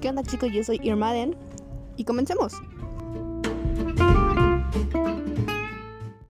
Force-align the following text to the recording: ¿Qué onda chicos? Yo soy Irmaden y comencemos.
¿Qué 0.00 0.08
onda 0.08 0.22
chicos? 0.22 0.52
Yo 0.52 0.62
soy 0.62 0.78
Irmaden 0.82 1.34
y 1.96 2.04
comencemos. 2.04 2.52